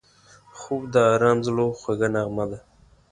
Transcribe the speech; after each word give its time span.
خوب 0.59 0.81
د 0.93 0.95
آرام 1.13 1.37
زړه 1.47 1.65
خوږه 1.79 2.07
نغمه 2.15 2.45
ده 2.51 2.59